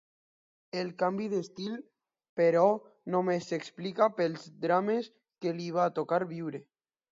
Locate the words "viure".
6.37-6.67